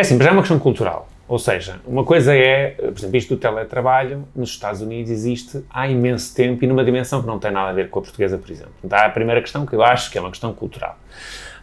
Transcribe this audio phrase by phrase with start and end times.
[0.00, 1.10] É assim, já é uma questão cultural.
[1.28, 5.86] Ou seja, uma coisa é, por exemplo, isto do teletrabalho, nos Estados Unidos existe há
[5.86, 8.50] imenso tempo e numa dimensão que não tem nada a ver com a portuguesa, por
[8.50, 8.72] exemplo.
[8.82, 10.98] Então, há a primeira questão que eu acho que é uma questão cultural,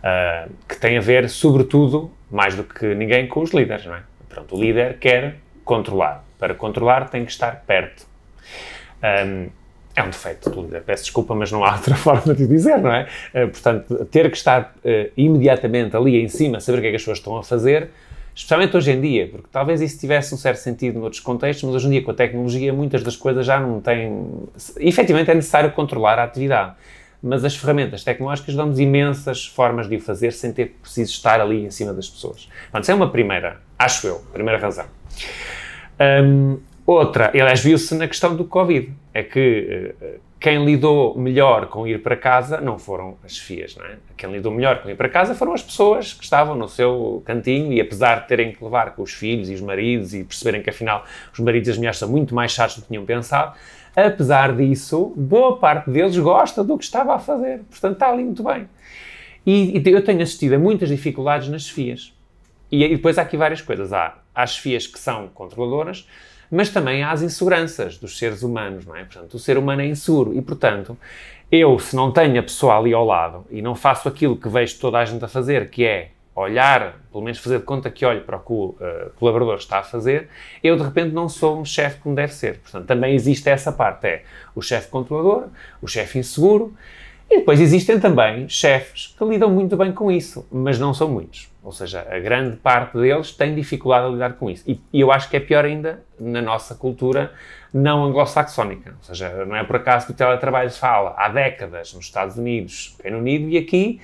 [0.03, 4.03] uh, que tem a ver, sobretudo, mais do que ninguém, com os líderes, não é?
[4.29, 6.23] Pronto, o líder quer controlar.
[6.37, 8.05] Para controlar tem que estar perto.
[9.01, 9.49] Um,
[9.95, 12.93] é um defeito do líder, peço desculpa, mas não há outra forma de dizer, não
[12.93, 13.07] é?
[13.33, 16.97] Uh, portanto, ter que estar uh, imediatamente ali em cima, saber o que é que
[16.97, 17.89] as pessoas estão a fazer,
[18.37, 21.87] especialmente hoje em dia, porque talvez isso tivesse um certo sentido noutros contextos, mas hoje
[21.87, 24.27] em dia com a tecnologia muitas das coisas já não têm...
[24.79, 26.75] Efetivamente é necessário controlar a atividade,
[27.21, 31.65] mas as ferramentas tecnológicas dão-nos imensas formas de o fazer sem ter preciso estar ali
[31.65, 32.47] em cima das pessoas.
[32.65, 34.85] Portanto, isso é uma primeira, acho eu, primeira razão.
[36.23, 41.87] Um, outra, aliás, viu-se na questão do Covid, é que uh, quem lidou melhor com
[41.87, 43.97] ir para casa não foram as FIAs, não é?
[44.15, 47.73] Quem lidou melhor com ir para casa foram as pessoas que estavam no seu cantinho
[47.73, 50.69] e apesar de terem que levar com os filhos e os maridos e perceberem que
[50.69, 53.57] afinal os maridos e as mulheres são muito mais chatos do que tinham pensado,
[53.95, 57.61] apesar disso, boa parte deles gosta do que estava a fazer.
[57.69, 58.69] Portanto, está ali muito bem.
[59.43, 62.13] E, e eu tenho assistido a muitas dificuldades nas FIAs.
[62.71, 63.91] E, e depois há aqui várias coisas.
[63.91, 66.07] Há, as FIAs que são controladoras,
[66.51, 69.03] mas também há as inseguranças dos seres humanos, não é?
[69.03, 70.97] Portanto, o ser humano é inseguro e, portanto,
[71.51, 74.77] eu, se não tenho a pessoa ali ao lado e não faço aquilo que vejo
[74.79, 78.21] toda a gente a fazer, que é olhar, pelo menos fazer de conta que olho
[78.21, 80.29] para o que o uh, colaborador está a fazer,
[80.63, 82.59] eu de repente não sou um chefe como deve ser.
[82.59, 84.23] Portanto, também existe essa parte, é
[84.55, 85.47] o chefe controlador,
[85.81, 86.75] o chefe inseguro,
[87.29, 91.49] e depois existem também chefes que lidam muito bem com isso, mas não são muitos.
[91.61, 94.63] Ou seja, a grande parte deles tem dificuldade a lidar com isso.
[94.65, 97.33] E, e eu acho que é pior ainda na nossa cultura
[97.73, 98.95] não anglo-saxónica.
[98.97, 102.37] Ou seja, não é por acaso que o teletrabalho se fala há décadas nos Estados
[102.37, 103.99] Unidos, Reino Unido, e aqui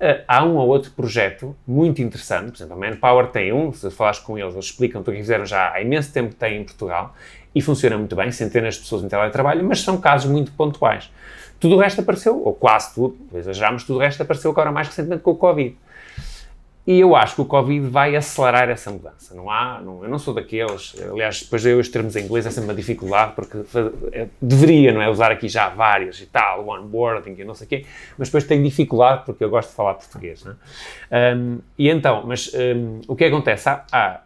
[0.00, 2.52] uh, há um ou outro projeto muito interessante.
[2.52, 5.22] Por exemplo, a Manpower tem um, se falares com eles, eles explicam tudo o que
[5.22, 7.14] fizeram já há imenso tempo que tem em Portugal,
[7.52, 11.10] e funciona muito bem, centenas de pessoas em teletrabalho, mas são casos muito pontuais.
[11.60, 15.22] Tudo o resto apareceu, ou quase tudo, exageramos, tudo o resto apareceu agora mais recentemente
[15.22, 15.76] com o Covid.
[16.88, 19.34] E eu acho que o Covid vai acelerar essa mudança.
[19.34, 22.50] Não há, não, eu não sou daqueles, aliás, depois eu os termos em inglês é
[22.50, 23.58] sempre uma dificuldade, porque
[24.10, 27.68] é, deveria, não é, usar aqui já vários e tal, onboarding e não sei o
[27.68, 27.84] quê,
[28.16, 30.42] mas depois tenho dificuldade porque eu gosto de falar português,
[31.10, 31.34] é?
[31.36, 33.68] Um, e então, mas um, o que acontece?
[33.68, 34.20] Há, há,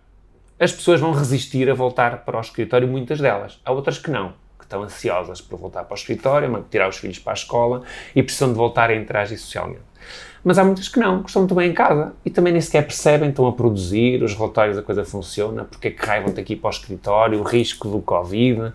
[0.61, 3.61] as pessoas vão resistir a voltar para o escritório, muitas delas.
[3.65, 4.35] Há outras que não
[4.73, 7.83] estão ansiosas por voltar para o escritório, tirar os filhos para a escola
[8.17, 9.93] e precisam de voltar a interagir socialmente.
[10.45, 12.83] Mas há muitas que não, que estão muito bem em casa e também nem sequer
[12.83, 16.69] percebem, estão a produzir, os relatórios, a coisa funciona, porque é que que ir para
[16.69, 18.73] o escritório, o risco do Covid, uh,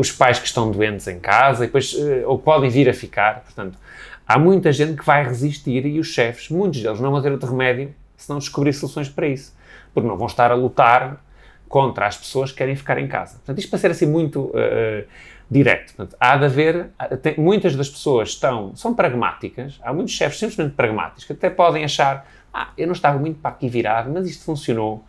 [0.00, 3.44] os pais que estão doentes em casa, e depois, uh, ou podem vir a ficar.
[3.44, 3.78] Portanto,
[4.26, 7.50] há muita gente que vai resistir e os chefes, muitos deles, não vão ter outro
[7.50, 9.54] remédio se não descobrir soluções para isso.
[9.94, 11.24] Porque não vão estar a lutar
[11.68, 13.36] contra as pessoas que querem ficar em casa.
[13.38, 15.04] Portanto, isto para ser assim muito uh,
[15.50, 15.94] direto.
[15.94, 16.90] Portanto, há de haver,
[17.22, 21.84] tem, muitas das pessoas estão, são pragmáticas, há muitos chefes simplesmente pragmáticos, que até podem
[21.84, 25.04] achar, ah, eu não estava muito para aqui virado, mas isto funcionou,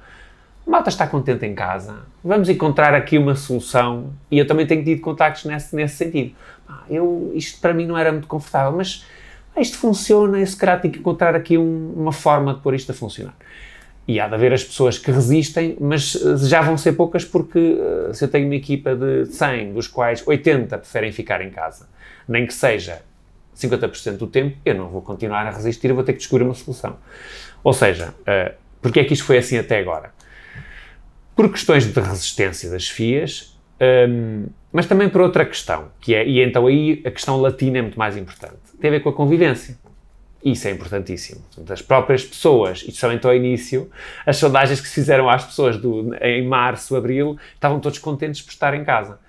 [0.66, 4.84] a malta está contente em casa, vamos encontrar aqui uma solução, e eu também tenho
[4.84, 6.36] tido contactos nesse, nesse sentido.
[6.68, 9.06] Ah, eu, isto para mim não era muito confortável, mas
[9.56, 12.76] ah, isto funciona, eu se calhar tenho que encontrar aqui um, uma forma de pôr
[12.76, 13.34] isto a funcionar.
[14.08, 17.60] E há de haver as pessoas que resistem, mas eh, já vão ser poucas porque
[17.60, 21.90] uh, se eu tenho uma equipa de 100, dos quais 80 preferem ficar em casa,
[22.28, 23.02] nem que seja
[23.56, 26.96] 50% do tempo, eu não vou continuar a resistir, vou ter que descobrir uma solução.
[27.64, 30.14] Ou seja, uh, porque é que isto foi assim até agora?
[31.36, 36.42] Por questões de resistência das FIAs, ehm, mas também por outra questão, que é, e
[36.42, 39.78] então aí a questão latina é muito mais importante, tem a ver com a convivência.
[40.44, 41.42] Isso é importantíssimo.
[41.42, 43.90] Portanto, as próprias pessoas, e somente ao início,
[44.26, 48.52] as sondagens que se fizeram às pessoas do, em março, abril, estavam todos contentes por
[48.52, 49.20] estar em casa.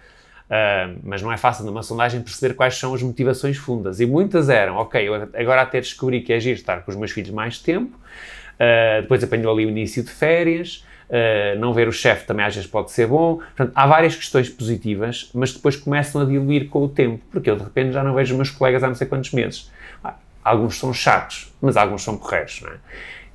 [0.48, 4.00] Uh, mas não é fácil numa sondagem perceber quais são as motivações fundas.
[4.00, 7.10] E muitas eram, ok, eu agora até descobri que é giro estar com os meus
[7.10, 11.92] filhos mais tempo, uh, depois apanhou ali o início de férias, Uh, não ver o
[11.92, 13.36] chefe também às vezes pode ser bom.
[13.36, 17.56] Portanto, há várias questões positivas, mas depois começam a diluir com o tempo, porque eu
[17.56, 19.70] de repente já não vejo os meus colegas há não sei quantos meses.
[20.44, 22.76] Alguns são chatos, mas alguns são corretos, não é?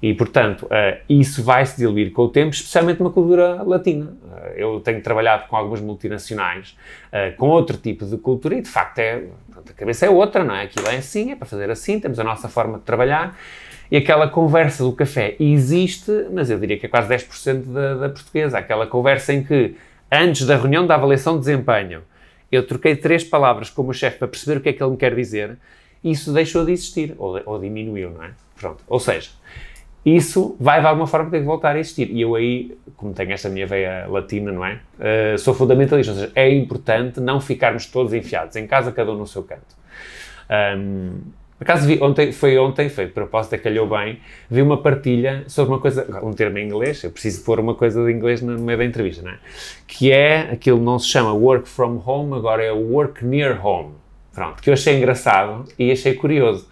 [0.02, 4.06] E, portanto, uh, isso vai se diluir com o tempo, especialmente numa cultura latina.
[4.22, 6.78] Uh, eu tenho trabalhado com algumas multinacionais
[7.08, 9.24] uh, com outro tipo de cultura e, de facto, é,
[9.58, 10.64] a cabeça é outra, não é?
[10.64, 13.38] Aquilo é assim, é para fazer assim, temos a nossa forma de trabalhar
[13.94, 18.10] e aquela conversa do café existe, mas eu diria que é quase 10% da, da
[18.10, 18.58] portuguesa.
[18.58, 19.76] Aquela conversa em que,
[20.12, 22.02] antes da reunião da avaliação de desempenho,
[22.52, 24.92] eu troquei três palavras com o meu chefe para perceber o que é que ele
[24.92, 25.58] me quer dizer,
[26.04, 28.32] isso deixou de existir, ou, ou diminuiu, não é?
[28.56, 28.84] Pronto.
[28.88, 29.30] Ou seja,
[30.06, 32.10] isso vai de alguma forma ter que voltar a existir.
[32.12, 34.80] E eu aí, como tenho esta minha veia latina, não é?
[35.00, 39.18] Uh, sou fundamentalista, ou seja, é importante não ficarmos todos enfiados em casa, cada um
[39.18, 39.62] no seu canto.
[40.78, 41.20] Um,
[41.58, 44.20] acaso vi, ontem, foi ontem, foi de propósito, calhou bem,
[44.50, 48.04] vi uma partilha sobre uma coisa, um termo em inglês, eu preciso pôr uma coisa
[48.06, 49.38] de inglês no meio da entrevista, não é?
[49.88, 54.03] Que é, aquilo não se chama work from home, agora é work near home.
[54.34, 56.68] Pronto, que eu achei engraçado e achei curioso.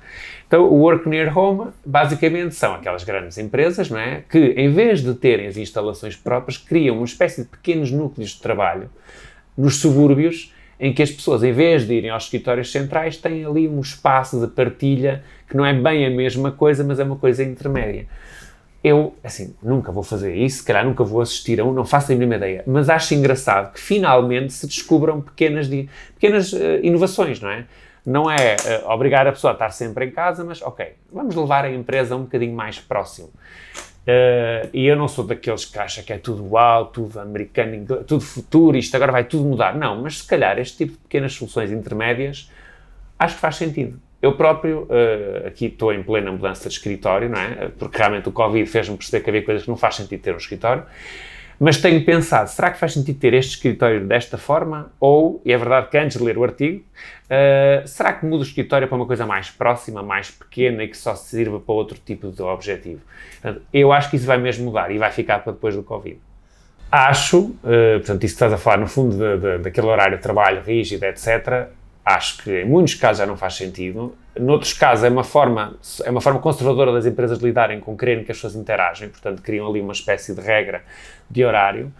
[0.48, 4.24] Então, o Work Near Home, basicamente, são aquelas grandes empresas, não é?
[4.30, 8.42] Que, em vez de terem as instalações próprias, criam uma espécie de pequenos núcleos de
[8.42, 8.90] trabalho
[9.58, 13.68] nos subúrbios, em que as pessoas, em vez de irem aos escritórios centrais, têm ali
[13.68, 17.44] um espaço de partilha que não é bem a mesma coisa, mas é uma coisa
[17.44, 18.08] intermédia.
[18.84, 22.12] Eu, assim, nunca vou fazer isso, se calhar nunca vou assistir a um, não faço
[22.12, 25.70] a mínima ideia, mas acho engraçado que finalmente se descubram pequenas,
[26.16, 27.66] pequenas uh, inovações, não é?
[28.06, 31.66] não é uh, obrigar a pessoa a estar sempre em casa, mas ok, vamos levar
[31.66, 33.30] a empresa um bocadinho mais próximo.
[34.02, 38.22] Uh, e eu não sou daqueles que acha que é tudo uau, tudo americano, tudo
[38.22, 39.76] futuro, isto agora vai tudo mudar.
[39.76, 42.50] Não, mas se calhar este tipo de pequenas soluções intermédias
[43.20, 44.00] acho que faz sentido.
[44.22, 47.70] Eu próprio, uh, aqui estou em plena mudança de escritório, não é?
[47.78, 50.38] Porque realmente o Covid fez-me perceber que havia coisas que não faz sentido ter um
[50.38, 50.84] escritório.
[51.64, 54.92] Mas tenho pensado, será que faz sentido ter este escritório desta forma?
[55.00, 58.46] Ou, e é verdade que antes de ler o artigo, uh, será que muda o
[58.46, 62.32] escritório para uma coisa mais próxima, mais pequena e que só sirva para outro tipo
[62.32, 63.02] de objetivo?
[63.40, 66.18] Portanto, eu acho que isso vai mesmo mudar e vai ficar para depois do Covid.
[66.92, 67.60] Acho, uh,
[67.98, 71.04] portanto, isso que estás a falar, no fundo, de, de, daquele horário de trabalho rígido,
[71.06, 71.68] etc.,
[72.06, 74.16] acho que em muitos casos já não faz sentido.
[74.40, 78.32] Noutros casos é uma forma, é uma forma conservadora das empresas lidarem com quererem que
[78.32, 80.84] as pessoas interagem, portanto criam ali uma espécie de regra
[81.30, 81.92] de horário.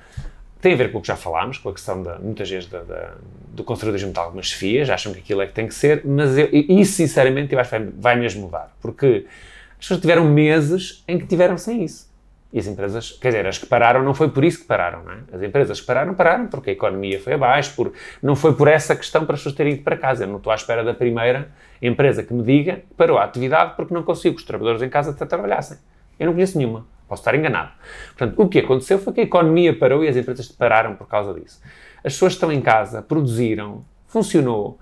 [0.62, 2.84] Tem a ver com o que já falámos, com a questão, de, muitas vezes, da,
[2.84, 3.16] da,
[3.48, 6.50] do conservadorismo de algumas chefias, acham que aquilo é que tem que ser, mas eu,
[6.52, 9.26] isso, sinceramente, eu acho que vai, vai mesmo mudar, porque
[9.72, 12.11] as pessoas tiveram meses em que tiveram sem isso.
[12.54, 15.12] E as empresas, quer dizer, as que pararam não foi por isso que pararam, não
[15.14, 15.18] é?
[15.32, 18.94] As empresas que pararam, pararam porque a economia foi abaixo, por, não foi por essa
[18.94, 20.26] questão para as pessoas terem ido para casa.
[20.26, 21.50] Eu não estou à espera da primeira
[21.82, 24.90] empresa que me diga que parou a atividade porque não consigo que os trabalhadores em
[24.90, 25.78] casa trabalhassem.
[26.20, 26.86] Eu não conheço nenhuma.
[27.08, 27.72] Posso estar enganado.
[28.18, 31.34] Portanto, o que aconteceu foi que a economia parou e as empresas pararam por causa
[31.34, 31.62] disso.
[32.04, 34.78] As pessoas estão em casa, produziram, funcionou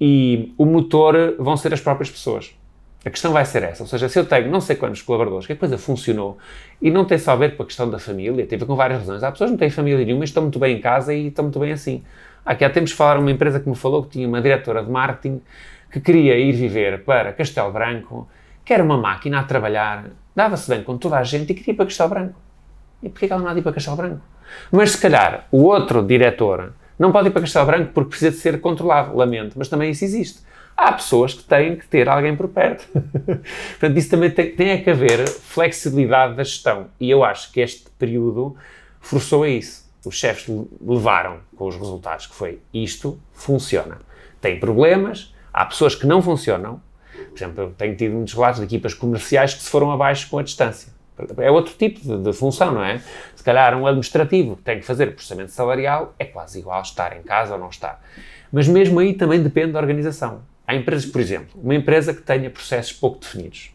[0.00, 2.56] e o motor vão ser as próprias pessoas.
[3.04, 5.52] A questão vai ser essa, ou seja, se eu tenho não sei quantos colaboradores, que
[5.52, 6.38] a coisa funcionou,
[6.80, 8.76] e não tem só a ver com a questão da família, tem a ver com
[8.76, 9.24] várias razões.
[9.24, 11.58] Há pessoas que não têm família nenhuma, estão muito bem em casa e estão muito
[11.58, 12.04] bem assim.
[12.46, 15.40] Aqui há tempos falaram uma empresa que me falou que tinha uma diretora de marketing
[15.90, 18.28] que queria ir viver para Castelo Branco,
[18.64, 21.76] que era uma máquina a trabalhar, dava-se bem com toda a gente e queria ir
[21.76, 22.40] para Castelo Branco.
[23.02, 24.20] E porquê que ela não há de ir para Castelo Branco?
[24.70, 28.36] Mas se calhar o outro diretor não pode ir para Castelo Branco porque precisa de
[28.36, 30.51] ser controlado, lamento, mas também isso existe
[30.82, 32.86] há pessoas que têm que ter alguém por perto.
[32.92, 36.88] Portanto, isso também tem, tem que haver flexibilidade da gestão.
[36.98, 38.56] E eu acho que este período
[39.00, 39.90] forçou a isso.
[40.04, 40.46] Os chefes
[40.80, 43.98] levaram com os resultados, que foi isto funciona.
[44.40, 46.82] Tem problemas, há pessoas que não funcionam.
[47.30, 50.38] Por exemplo, eu tenho tido muitos relatos de equipas comerciais que se foram abaixo com
[50.38, 50.92] a distância.
[51.38, 53.00] É outro tipo de, de, função, não é?
[53.36, 57.22] Se calhar um administrativo que tem que fazer processamento salarial é quase igual estar em
[57.22, 58.02] casa ou não estar.
[58.50, 60.42] Mas mesmo aí também depende da organização.
[60.66, 63.72] Há empresas, por exemplo, uma empresa que tenha processos pouco definidos.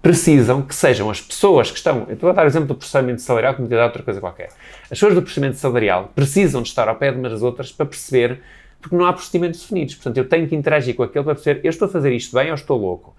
[0.00, 2.06] Precisam que sejam as pessoas que estão.
[2.08, 4.48] Eu estou a dar o exemplo do processamento salarial, como dar outra coisa qualquer.
[4.82, 7.86] As pessoas do processamento salarial precisam de estar ao pé de umas das outras para
[7.86, 8.40] perceber,
[8.80, 9.94] porque não há procedimentos definidos.
[9.94, 12.48] Portanto, eu tenho que interagir com aquele para perceber, eu estou a fazer isto bem
[12.48, 13.14] ou estou louco?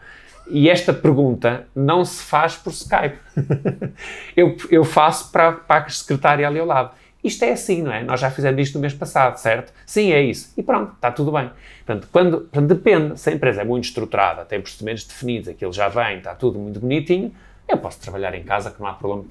[0.50, 3.18] E esta pergunta não se faz por Skype.
[4.36, 6.92] eu, eu faço para, para a secretária ali ao lado.
[7.24, 8.04] Isto é assim, não é?
[8.04, 9.72] Nós já fizemos isto no mês passado, certo?
[9.86, 10.54] Sim, é isso.
[10.58, 11.50] E pronto, está tudo bem.
[11.86, 13.20] Portanto, quando, portanto, depende.
[13.20, 16.80] Se a empresa é muito estruturada, tem procedimentos definidos, aquilo já vem, está tudo muito
[16.80, 17.34] bonitinho,
[17.68, 19.26] eu posso trabalhar em casa que não há problema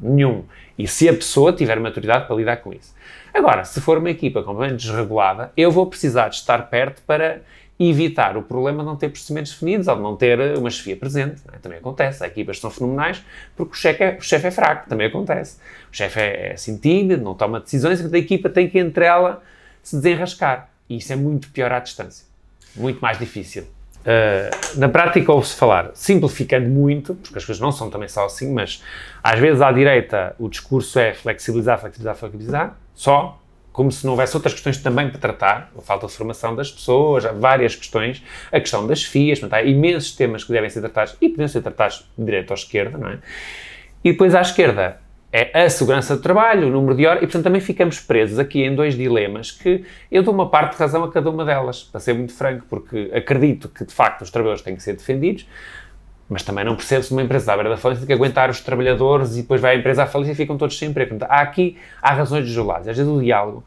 [0.00, 0.44] nenhum.
[0.78, 2.94] E se a pessoa tiver maturidade para lidar com isso.
[3.32, 7.42] Agora, se for uma equipa completamente desregulada, eu vou precisar de estar perto para
[7.78, 11.42] evitar o problema de não ter procedimentos definidos ou de não ter uma chefia presente.
[11.52, 11.58] É?
[11.58, 12.22] Também acontece.
[12.22, 13.24] Há equipas que são fenomenais
[13.56, 14.88] porque o chefe é, é fraco.
[14.88, 15.58] Também acontece.
[15.92, 19.04] O chefe é, é assim tímido, não toma decisões e a equipa tem que, entre
[19.04, 19.42] ela,
[19.82, 20.68] se desenrascar.
[20.88, 22.26] E isso é muito pior à distância.
[22.76, 23.64] Muito mais difícil.
[24.04, 28.52] Uh, na prática ouve-se falar, simplificando muito, porque as coisas não são também só assim,
[28.52, 28.82] mas
[29.22, 33.40] às vezes à direita o discurso é flexibilizar, flexibilizar, flexibilizar, só,
[33.74, 37.26] como se não houvesse outras questões também para tratar, a falta de formação das pessoas,
[37.26, 41.28] há várias questões, a questão das FIAs, há imensos temas que devem ser tratados e
[41.28, 43.18] podem ser tratados de direita ou esquerda, não é?
[44.04, 45.00] E depois à esquerda
[45.32, 48.62] é a segurança do trabalho, o número de horas, e portanto também ficamos presos aqui
[48.62, 51.98] em dois dilemas que eu dou uma parte de razão a cada uma delas, para
[51.98, 55.48] ser muito franco, porque acredito que de facto os trabalhadores têm que ser defendidos,
[56.28, 59.36] mas também não percebo se uma empresa à beira da falência que aguentar os trabalhadores
[59.36, 61.16] e depois vai a empresa à falência e ficam todos sem emprego.
[61.28, 62.88] Há aqui, há razões desoladas.
[62.88, 63.64] Às vezes o diálogo,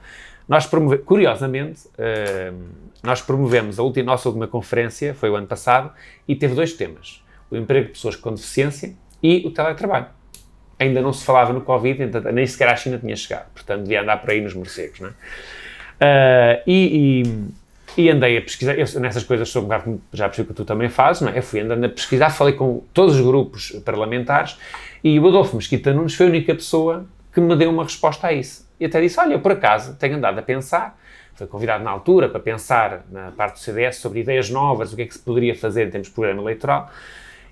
[0.48, 2.58] nós promovemos, curiosamente, uh,
[3.04, 5.92] nós promovemos a última, nossa última conferência, foi o ano passado,
[6.28, 7.24] e teve dois temas.
[7.52, 10.08] O emprego de pessoas com deficiência e o teletrabalho
[10.80, 14.02] ainda não se falava no Covid, então, nem sequer a China tinha chegado, portanto devia
[14.02, 15.12] andar por aí nos morcegos, não é?
[16.00, 17.24] Uh, e, e,
[17.98, 20.88] e, andei a pesquisar, eu nessas coisas sou um bocado, já percebi que tu também
[20.88, 21.39] fazes, não é?
[21.39, 24.58] Eu fui andando a pesquisar, falei com todos os grupos parlamentares
[25.04, 28.34] e o Adolfo Mesquita Nunes foi a única pessoa que me deu uma resposta a
[28.34, 28.68] isso.
[28.80, 31.00] E até disse, olha, por acaso, tenho andado a pensar,
[31.34, 35.01] foi convidado na altura para pensar na parte do CDS sobre ideias novas, o que
[35.04, 36.92] é que se poderia fazer em termos de programa eleitoral,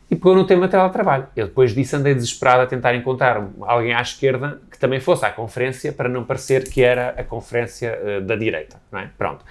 [0.10, 1.28] e pegou no tema teletrabalho.
[1.36, 5.32] Eu depois disso andei desesperado a tentar encontrar alguém à esquerda que também fosse à
[5.32, 9.10] conferência para não parecer que era a conferência uh, da direita, não é?
[9.18, 9.44] Pronto.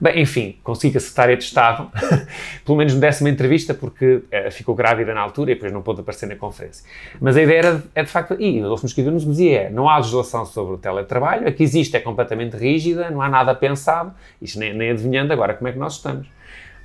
[0.00, 1.90] Bem, enfim, consegui que a secretária de Estado
[2.64, 5.82] pelo menos me desse uma entrevista porque uh, ficou grávida na altura e depois não
[5.82, 6.88] pôde aparecer na conferência.
[7.20, 9.98] Mas a ideia era, é de facto, e Adolfo Mosquito nos dizia, é, não há
[9.98, 14.58] legislação sobre o teletrabalho, a que existe é completamente rígida, não há nada pensado, isto
[14.58, 16.37] nem, nem adivinhando agora como é que nós estamos.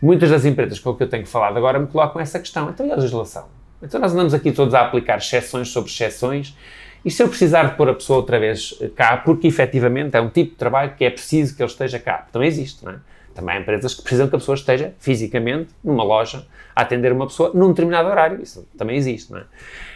[0.03, 2.69] Muitas das empresas com que eu tenho falado agora me colocam essa questão.
[2.69, 3.47] Então, e a legislação?
[3.81, 6.57] Então, nós andamos aqui todos a aplicar exceções sobre exceções.
[7.05, 10.27] E se eu precisar de pôr a pessoa outra vez cá, porque efetivamente é um
[10.27, 12.27] tipo de trabalho que é preciso que ele esteja cá?
[12.33, 12.95] Também existe, não é?
[13.33, 16.45] Também há empresas que precisam que a pessoa esteja fisicamente numa loja
[16.75, 18.41] a atender uma pessoa num determinado horário.
[18.41, 19.45] Isso também existe, não é?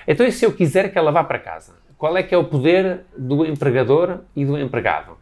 [0.08, 1.74] Então, e se eu quiser que ela vá para casa?
[1.98, 5.18] Qual é que é o poder do empregador e do empregado?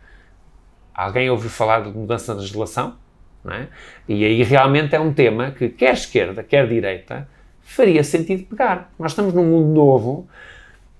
[0.94, 3.04] Alguém ouviu falar de mudança na legislação?
[3.52, 3.68] É?
[4.08, 7.28] E aí realmente é um tema que, quer esquerda, quer direita,
[7.62, 8.92] faria sentido pegar.
[8.98, 10.28] Nós estamos num mundo novo,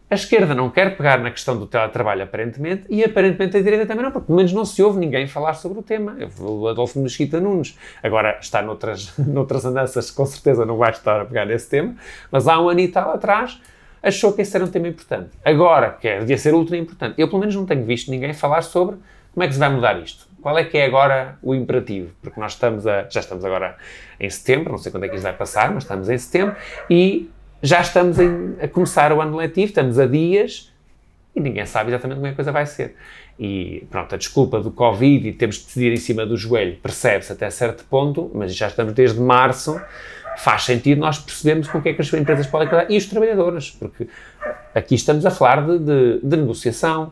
[0.10, 4.04] a esquerda não quer pegar na questão do teletrabalho, aparentemente, e aparentemente a direita também
[4.04, 6.16] não, porque pelo menos não se ouve ninguém falar sobre o tema.
[6.40, 11.25] O Adolfo Mesquita Nunes agora está noutras, noutras andanças, com certeza não vai estar a
[11.25, 11.96] pegar nesse tema,
[12.32, 13.60] mas há um ano e tal atrás
[14.04, 15.32] achou que esse era um tema importante.
[15.44, 17.16] Agora quer, devia ser ultra importante.
[17.20, 18.98] Eu pelo menos não tenho visto ninguém falar sobre
[19.34, 20.28] como é que se vai mudar isto?
[20.46, 22.12] Qual é que é agora o imperativo?
[22.22, 23.75] Porque nós estamos a, já estamos agora
[24.20, 26.56] em setembro, não sei quando é que isto vai passar, mas estamos em setembro
[26.88, 27.32] e
[27.64, 30.72] já estamos em, a começar o ano letivo, estamos a dias
[31.36, 32.96] e ninguém sabe exatamente como é que a coisa vai ser.
[33.40, 37.32] E pronto, a desculpa do Covid e temos de decidir em cima do joelho percebe-se
[37.34, 39.82] até certo ponto, mas já estamos desde março,
[40.38, 43.08] faz sentido nós percebemos com o que é que as empresas podem cuidar e os
[43.08, 44.08] trabalhadores, porque
[44.75, 47.12] aqui estamos a falar de, de, de negociação,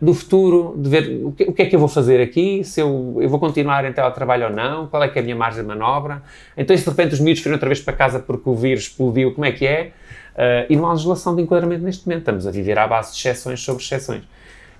[0.00, 2.80] do futuro, de ver o que, o que, é que eu vou fazer aqui, se
[2.80, 5.62] eu, eu vou continuar em teletrabalho ou não, qual é que é a minha margem
[5.62, 6.22] de manobra.
[6.56, 9.32] Então, se de repente os miúdos foram outra vez para casa porque o vírus explodiu,
[9.32, 9.92] como é que é?
[10.34, 12.20] Uh, e não há legislação de enquadramento neste momento.
[12.20, 14.22] Estamos a viver à base de exceções sobre exceções.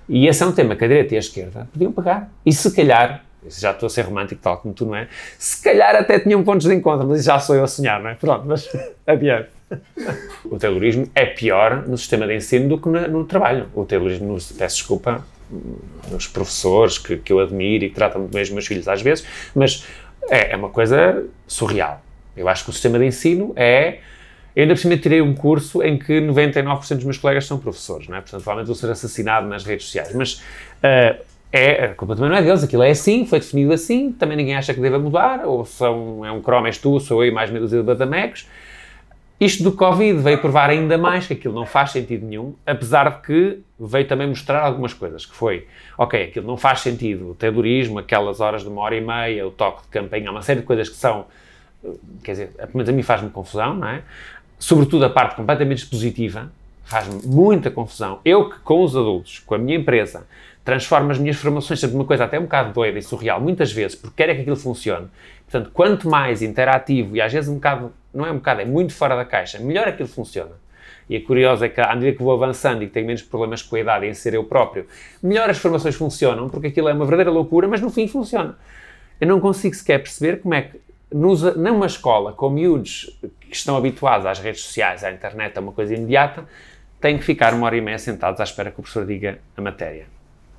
[0.07, 2.31] E esse é um tema que a direita e a esquerda podiam pegar.
[2.45, 5.95] E se calhar, já estou a ser romântico, tal como tu não é, se calhar
[5.95, 8.15] até tinham pontos de encontro, mas já sou eu a sonhar, não é?
[8.15, 8.69] Pronto, mas
[9.05, 9.49] adiante.
[10.45, 13.67] o terrorismo é pior no sistema de ensino do que no, no trabalho.
[13.75, 15.25] O terrorismo, peço desculpa,
[16.11, 19.01] nos professores que, que eu admiro e que tratam muito bem os meus filhos às
[19.01, 19.25] vezes,
[19.55, 19.85] mas
[20.29, 22.01] é, é uma coisa surreal.
[22.35, 23.99] Eu acho que o sistema de ensino é.
[24.55, 28.07] Eu ainda por cima tirei um curso em que 99% dos meus colegas são professores,
[28.07, 28.21] não é?
[28.21, 30.13] Portanto, provavelmente vou ser assassinado nas redes sociais.
[30.15, 34.11] Mas uh, é, a culpa também não é deles, aquilo é assim, foi definido assim,
[34.11, 37.31] também ninguém acha que deva mudar, ou são, é um Chrome, és tu, sou eu
[37.31, 38.47] e mais meia de badamecos.
[39.39, 43.21] Isto do Covid veio provar ainda mais que aquilo não faz sentido nenhum, apesar de
[43.21, 47.99] que veio também mostrar algumas coisas, que foi, ok, aquilo não faz sentido, o terrorismo,
[47.99, 50.89] aquelas horas de uma hora e meia, o toque de campanha, uma série de coisas
[50.89, 51.27] que são,
[52.23, 54.01] quer dizer, pelo menos a mim faz-me confusão, não é?
[54.57, 56.51] Sobretudo a parte completamente expositiva,
[56.83, 58.19] faz-me muita confusão.
[58.25, 60.25] Eu que com os adultos, com a minha empresa,
[60.67, 63.95] transformo as minhas formações sempre numa coisa até um bocado doida e surreal, muitas vezes,
[63.95, 65.07] porque quero é que aquilo funcione.
[65.49, 68.93] Portanto, quanto mais interativo e às vezes um bocado não é um bocado, é muito
[68.93, 70.51] fora da caixa, melhor aquilo funciona.
[71.09, 73.61] E a curiosa é que, à medida que vou avançando e que tenho menos problemas
[73.61, 74.85] com a idade em ser eu próprio,
[75.23, 78.57] melhor as formações funcionam, porque aquilo é uma verdadeira loucura, mas no fim funciona.
[79.21, 80.81] Eu não consigo sequer perceber como é que,
[81.13, 85.71] nos, numa escola com miúdos que estão habituados às redes sociais, à internet, a uma
[85.71, 86.43] coisa imediata,
[86.99, 89.61] têm que ficar uma hora e meia sentados à espera que o professor diga a
[89.61, 90.16] matéria.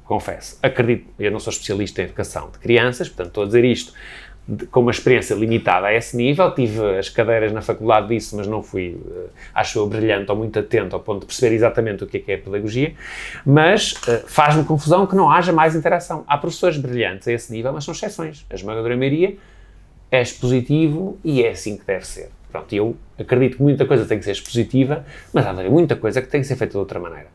[0.08, 0.58] Confesso.
[0.62, 3.92] Acredito, eu não sou especialista em educação de crianças, portanto estou a dizer isto
[4.70, 8.62] com uma experiência limitada a esse nível, tive as cadeiras na faculdade disso, mas não
[8.62, 12.16] fui, uh, acho eu, brilhante ou muito atento ao ponto de perceber exatamente o que
[12.16, 12.94] é, que é a pedagogia,
[13.44, 16.24] mas uh, faz-me confusão que não haja mais interação.
[16.26, 18.46] Há professores brilhantes a esse nível, mas são exceções.
[18.48, 19.36] A esmagadora maioria
[20.10, 22.30] é expositivo e é assim que deve ser.
[22.50, 26.28] Pronto, eu acredito que muita coisa tem que ser expositiva, mas há muita coisa que
[26.28, 27.28] tem que ser feita de outra maneira.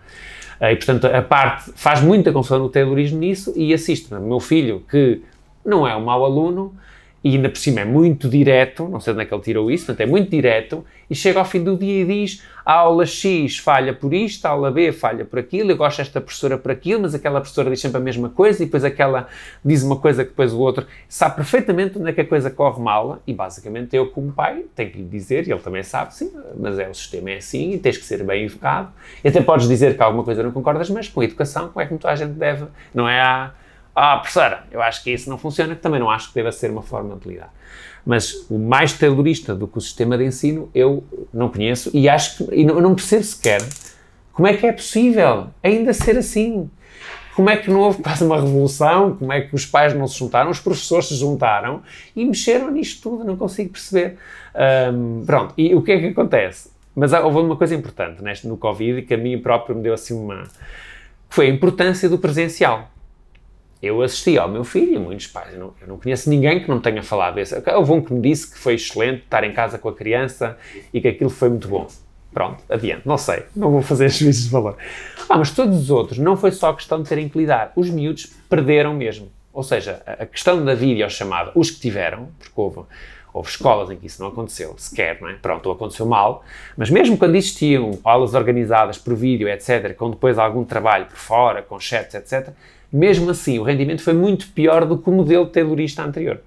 [0.64, 4.26] Uh, e, portanto, a parte faz muita confusão no taylorismo nisso e assisto-me.
[4.26, 5.22] Meu filho, que
[5.66, 6.74] não é um mau aluno,
[7.24, 9.72] e ainda por cima é muito direto, não sei de onde é que ele tirou
[9.72, 13.06] isso, portanto é muito direto, e chega ao fim do dia e diz: a aula
[13.06, 16.72] X falha por isto, a aula B falha por aquilo, eu gosto desta professora por
[16.72, 19.28] aquilo, mas aquela professora diz sempre a mesma coisa, e depois aquela
[19.64, 22.82] diz uma coisa que depois o outro sabe perfeitamente onde é que a coisa corre
[22.82, 26.32] mal, e basicamente eu, como pai, tenho que lhe dizer, e ele também sabe, sim,
[26.60, 28.92] mas é o sistema é assim, e tens que ser bem educado,
[29.24, 31.86] e até podes dizer que alguma coisa não concordas, mas com a educação, como é
[31.86, 33.22] que a gente deve, não é
[33.96, 36.72] ah, professora, eu acho que isso não funciona, que também não acho que deva ser
[36.72, 37.54] uma forma de lidar.
[38.06, 42.38] Mas o mais terrorista do que o sistema de ensino eu não conheço e acho
[42.38, 43.62] que, e não, não percebo sequer
[44.34, 46.70] como é que é possível ainda ser assim.
[47.36, 49.16] Como é que não houve quase uma revolução?
[49.16, 50.52] Como é que os pais não se juntaram?
[50.52, 51.82] Os professores se juntaram
[52.16, 53.24] e mexeram nisto tudo?
[53.24, 54.18] Não consigo perceber.
[54.92, 56.72] Um, pronto, e o que é que acontece?
[56.96, 60.14] Mas houve uma coisa importante neste, no Covid que a mim próprio me deu assim
[60.14, 60.44] uma.
[61.30, 62.92] foi a importância do presencial
[63.84, 65.54] eu assisti ao meu filho e muitos pais.
[65.54, 67.54] Eu não, eu não, conheço ninguém que não tenha falado isso.
[67.76, 70.58] Houve um que me disse que foi excelente estar em casa com a criança
[70.94, 71.86] e que aquilo foi muito bom.
[72.34, 74.78] Pronto, adiante, não sei, não vou fazer juízes de valor.
[75.30, 77.74] Ah, mas todos os outros, não foi só questão de terem que lidar.
[77.76, 79.30] Os miúdos perderam mesmo.
[79.52, 82.82] Ou seja, a questão da videochamada, os que tiveram, porque houve,
[83.32, 85.34] houve escolas em que isso não aconteceu sequer, não é?
[85.34, 86.44] Pronto, ou aconteceu mal,
[86.76, 91.62] mas mesmo quando existiam aulas organizadas por vídeo, etc., com depois algum trabalho por fora,
[91.62, 92.52] com chats, etc.,
[92.94, 96.40] mesmo assim, o rendimento foi muito pior do que o modelo taylorista anterior.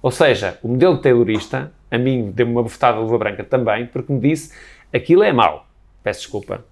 [0.00, 4.12] Ou seja, o modelo taylorista, a mim deu-me uma bufetada de luva branca também, porque
[4.12, 4.52] me disse
[4.92, 5.66] aquilo é mau.
[6.02, 6.64] Peço desculpa,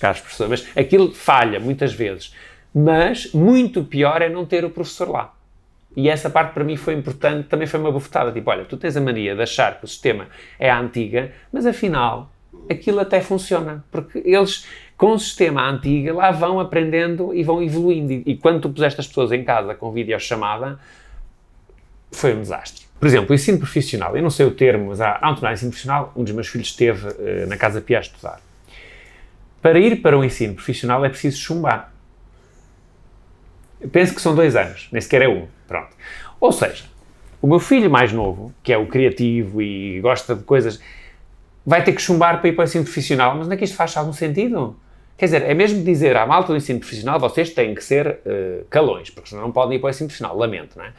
[0.00, 2.34] caros professores, mas aquilo falha muitas vezes.
[2.74, 5.34] Mas muito pior é não ter o professor lá.
[5.96, 8.32] E essa parte para mim foi importante, também foi uma bufetada.
[8.32, 11.66] Tipo, olha, tu tens a mania de achar que o sistema é a antiga, mas
[11.66, 12.30] afinal
[12.70, 13.84] aquilo até funciona.
[13.90, 14.66] Porque eles,
[15.02, 18.12] com o sistema antigo, lá vão aprendendo e vão evoluindo.
[18.12, 20.78] E, e quando tu puseste as pessoas em casa com videochamada,
[22.12, 22.86] foi um desastre.
[23.00, 24.16] Por exemplo, o ensino profissional.
[24.16, 26.12] Eu não sei o termo, mas há, há um ensino profissional.
[26.14, 28.40] Um dos meus filhos esteve uh, na Casa Pia a estudar.
[29.60, 31.92] Para ir para o ensino profissional é preciso chumbar.
[33.80, 35.48] Eu penso que são dois anos, nem sequer é um.
[35.66, 35.96] Pronto.
[36.38, 36.84] Ou seja,
[37.40, 40.80] o meu filho mais novo, que é o criativo e gosta de coisas
[41.66, 43.74] vai ter que chumbar para ir para o ensino profissional, mas não é que isto
[43.74, 44.76] faz algum sentido?
[45.22, 48.64] Quer dizer, é mesmo dizer à malta do ensino profissional, vocês têm que ser uh,
[48.68, 50.92] calões, porque senão não podem ir para o ensino profissional, lamento, não é?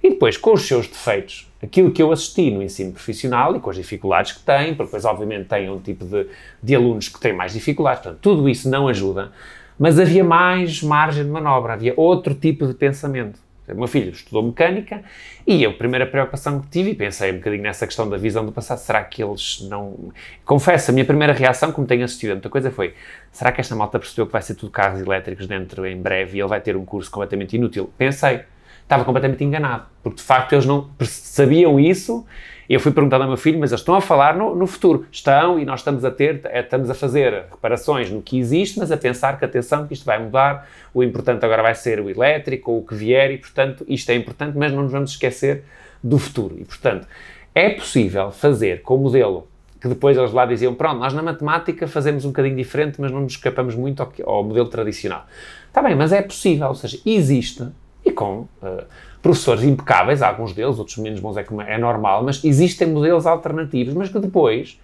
[0.00, 3.68] E depois, com os seus defeitos, aquilo que eu assisti no ensino profissional e com
[3.68, 6.28] as dificuldades que tem, porque depois, obviamente, tem um tipo de,
[6.62, 9.32] de alunos que têm mais dificuldades, portanto, tudo isso não ajuda,
[9.76, 13.40] mas havia mais margem de manobra, havia outro tipo de pensamento.
[13.66, 15.02] O meu filho estudou mecânica
[15.46, 18.52] e a primeira preocupação que tive, e pensei um bocadinho nessa questão da visão do
[18.52, 20.12] passado, será que eles não.
[20.44, 22.94] Confesso, a minha primeira reação, como tenho assistido a muita coisa, foi:
[23.32, 26.40] será que esta malta percebeu que vai ser tudo carros elétricos dentro em breve e
[26.40, 27.90] ele vai ter um curso completamente inútil?
[27.96, 28.42] Pensei.
[28.82, 32.26] Estava completamente enganado, porque de facto eles não sabiam isso
[32.68, 35.06] eu fui perguntando ao meu filho, mas eles estão a falar no, no, futuro.
[35.10, 38.90] Estão, e nós estamos a ter, é, estamos a fazer reparações no que existe, mas
[38.90, 42.72] a pensar que, atenção, que isto vai mudar, o importante agora vai ser o elétrico,
[42.72, 45.64] ou o que vier, e, portanto, isto é importante, mas não nos vamos esquecer
[46.02, 46.56] do futuro.
[46.58, 47.06] E, portanto,
[47.54, 49.48] é possível fazer com o modelo
[49.80, 53.20] que depois eles lá diziam, pronto, nós na matemática fazemos um bocadinho diferente, mas não
[53.20, 55.26] nos escapamos muito ao, ao modelo tradicional.
[55.68, 57.68] Está bem, mas é possível, ou seja, existe,
[58.02, 58.48] e com...
[58.62, 58.84] Uh,
[59.24, 63.94] professores impecáveis, alguns deles, outros menos bons é, como é normal, mas existem modelos alternativos,
[63.94, 64.78] mas que depois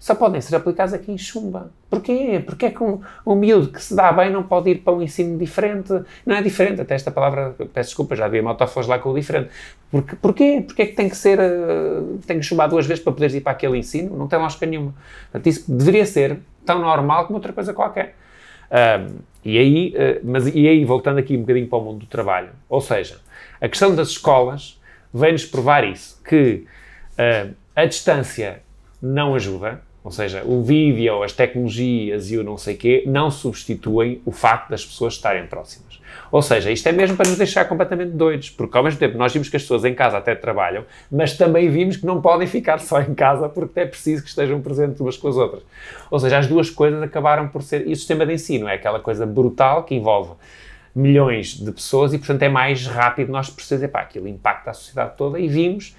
[0.00, 1.70] só podem ser aplicados aqui em chumba.
[1.88, 2.42] Porquê?
[2.44, 5.00] Porque é que um, um miúdo que se dá bem não pode ir para um
[5.00, 5.92] ensino diferente?
[6.26, 9.50] Não é diferente, até esta palavra, peço desculpa, já devia lá com o diferente.
[9.92, 10.64] Porque, porquê?
[10.66, 13.42] Porquê é que tem que ser, uh, tem que chumbar duas vezes para poderes ir
[13.42, 14.18] para aquele ensino?
[14.18, 14.92] Não tem lógica nenhuma.
[15.30, 18.16] Portanto, isso deveria ser tão normal como outra coisa qualquer.
[18.66, 22.06] Uh, e aí, uh, mas e aí, voltando aqui um bocadinho para o mundo do
[22.06, 23.20] trabalho, ou seja,
[23.64, 24.78] a questão das escolas
[25.12, 26.66] vem-nos provar isso, que
[27.12, 28.60] uh, a distância
[29.00, 34.20] não ajuda, ou seja, o vídeo, as tecnologias e o não sei quê não substituem
[34.26, 35.98] o facto das pessoas estarem próximas.
[36.30, 39.32] Ou seja, isto é mesmo para nos deixar completamente doidos, porque ao mesmo tempo nós
[39.32, 42.80] vimos que as pessoas em casa até trabalham, mas também vimos que não podem ficar
[42.80, 45.62] só em casa porque é preciso que estejam presentes umas com as outras.
[46.10, 47.88] Ou seja, as duas coisas acabaram por ser.
[47.88, 50.32] E o sistema de ensino é aquela coisa brutal que envolve
[50.94, 55.16] milhões de pessoas e, portanto, é mais rápido nós percebermos, pá, aquilo impacta a sociedade
[55.16, 55.96] toda e vimos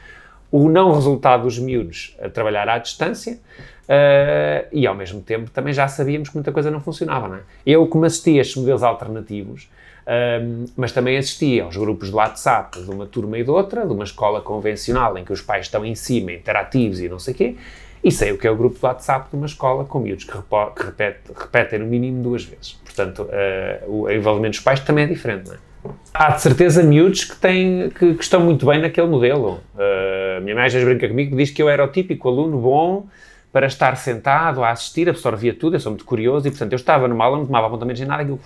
[0.51, 5.73] o não resultado dos miúdos a trabalhar à distância uh, e, ao mesmo tempo, também
[5.73, 7.41] já sabíamos que muita coisa não funcionava, não é?
[7.65, 9.63] Eu, como assisti a estes modelos alternativos,
[10.03, 13.91] uh, mas também assisti aos grupos de WhatsApp de uma turma e de outra, de
[13.91, 17.37] uma escola convencional em que os pais estão em cima, interativos e não sei o
[17.37, 17.57] quê,
[18.05, 20.31] e sei o que é o grupo de WhatsApp de uma escola com miúdos que,
[20.31, 22.79] que repete, repetem no mínimo duas vezes.
[22.85, 25.57] Portanto, uh, o envolvimento dos pais também é diferente, não é?
[26.13, 29.59] Há de certeza miúdos que, têm, que, que estão muito bem naquele modelo.
[29.73, 33.07] Uh, minha mãe já brinca comigo, diz que eu era o típico aluno bom
[33.51, 37.07] para estar sentado a assistir, absorvia tudo, eu sou muito curioso e, portanto, eu estava
[37.07, 38.39] numa aula, não tomava apontamentos em nada, aquilo,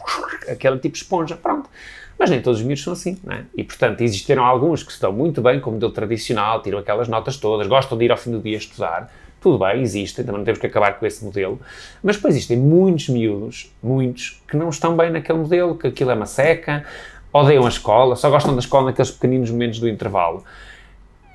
[0.47, 1.69] aquele tipo esponja, pronto.
[2.17, 3.43] Mas nem todos os miúdos são assim, não é?
[3.57, 7.35] E, portanto, existiram alguns que estão muito bem com o modelo tradicional, tiram aquelas notas
[7.35, 9.09] todas, gostam de ir ao fim do dia estudar,
[9.41, 11.59] tudo bem, existem, também não temos que acabar com esse modelo,
[12.03, 16.13] mas depois existem muitos miúdos, muitos, que não estão bem naquele modelo, que aquilo é
[16.13, 16.85] uma seca,
[17.31, 20.43] odeiam a escola, só gostam da escola naqueles pequeninos momentos do intervalo.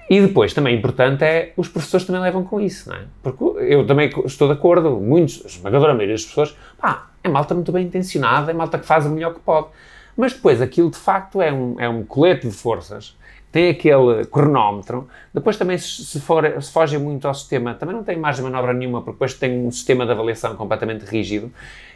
[0.09, 3.05] E depois, também importante é, os professores também levam com isso, não é?
[3.23, 7.55] Porque eu também estou de acordo, muitos, a esmagadora maioria das pessoas, pá, é malta
[7.55, 9.69] muito bem intencionada, é malta que faz o melhor que pode.
[10.15, 13.17] Mas depois aquilo de facto é um, é um colete de forças
[13.55, 18.21] tem aquele cronómetro, depois também se, for, se fogem muito ao sistema, também não tem
[18.21, 21.53] de manobra nenhuma, porque depois tem um sistema de avaliação completamente rígido,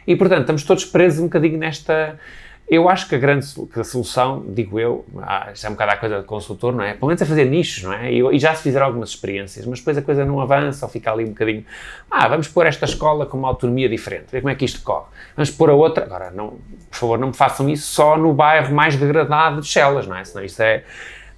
[0.07, 2.17] e portanto estamos todos presos um bocadinho nesta...
[2.65, 5.91] Eu acho que a grande que a solução, digo eu, ah, já é um bocado
[5.91, 6.93] a coisa de consultor, não é?
[6.93, 8.13] Pelo menos é fazer nichos, não é?
[8.13, 11.11] E, e, já se fizeram algumas experiências, mas depois a coisa não avança ou fica
[11.11, 11.65] ali um bocadinho.
[12.09, 15.07] Ah, vamos pôr esta escola com uma autonomia diferente, ver como é que isto corre.
[15.35, 16.05] Vamos pôr a outra.
[16.05, 16.59] Agora, não,
[16.91, 20.23] por favor, não me façam isso só no bairro mais degradado de Chelas, não é?
[20.23, 20.83] Senão isso é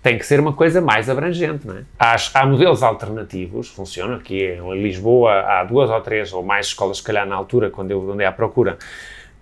[0.02, 1.84] tem que ser uma coisa mais abrangente, não é?
[2.00, 6.98] Há, há modelos alternativos, funcionam aqui em Lisboa, há duas ou três ou mais escolas,
[6.98, 8.78] se calhar na altura, quando eu andei à procura,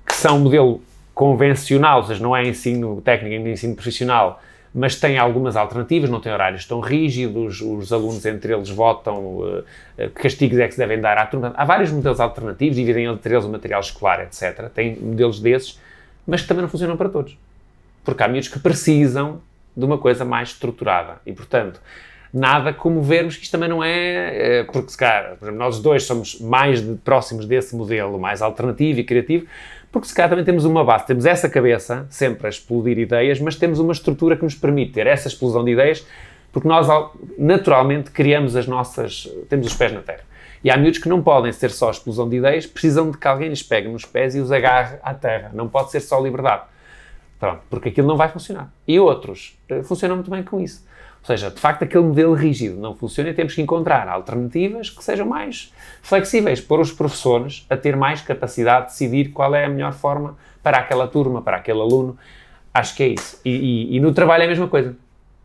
[0.05, 0.81] que são um modelo
[1.13, 4.41] convencional, ou seja, não é ensino técnico, é ensino profissional,
[4.73, 9.63] mas tem algumas alternativas, não tem horários tão rígidos, os alunos entre eles votam uh,
[9.97, 11.53] que castigos é que se devem dar à turma.
[11.57, 14.69] Há vários modelos alternativos, dividem entre eles o material escolar, etc.
[14.73, 15.79] Tem modelos desses,
[16.27, 17.37] mas que também não funcionam para todos.
[18.03, 19.41] Porque há miúdos que precisam
[19.79, 21.21] de uma coisa mais estruturada.
[21.25, 21.81] E, portanto,
[22.33, 25.79] nada como vermos que isto também não é, é porque se calhar, por exemplo, nós
[25.79, 29.47] dois somos mais de, próximos desse modelo, mais alternativo e criativo,
[29.91, 33.55] porque se calhar também temos uma base, temos essa cabeça, sempre a explodir ideias, mas
[33.55, 36.05] temos uma estrutura que nos permite ter essa explosão de ideias,
[36.51, 36.87] porque nós
[37.37, 40.29] naturalmente criamos as nossas, temos os pés na terra.
[40.63, 43.49] E há miúdos que não podem ser só explosão de ideias, precisam de que alguém
[43.49, 45.51] lhes pegue nos pés e os agarre à terra.
[45.53, 46.63] Não pode ser só liberdade.
[47.39, 48.71] Pronto, porque aquilo não vai funcionar.
[48.87, 50.85] E outros uh, funcionam muito bem com isso.
[51.21, 55.03] Ou seja, de facto, aquele modelo rígido não funciona e temos que encontrar alternativas que
[55.03, 59.69] sejam mais flexíveis, para os professores a ter mais capacidade de decidir qual é a
[59.69, 62.17] melhor forma para aquela turma, para aquele aluno.
[62.73, 63.39] Acho que é isso.
[63.43, 64.95] E, e, e no trabalho é a mesma coisa.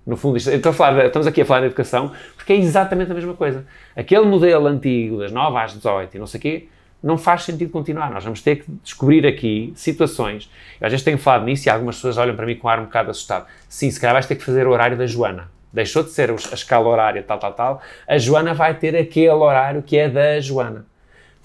[0.06, 3.34] No fundo, isto, falar, estamos aqui a falar de educação porque é exatamente a mesma
[3.34, 3.66] coisa.
[3.96, 6.68] Aquele modelo antigo, das 9 às 18 e não sei o quê,
[7.04, 8.10] não faz sentido continuar.
[8.10, 10.50] Nós vamos ter que descobrir aqui situações.
[10.80, 12.80] Eu às vezes tenho falado nisso e algumas pessoas olham para mim com um ar
[12.80, 13.46] um bocado assustado.
[13.68, 15.50] Sim, se calhar vais ter que fazer o horário da Joana.
[15.70, 17.82] Deixou de ser a escala horária tal, tal, tal.
[18.08, 20.86] A Joana vai ter aquele horário que é da Joana.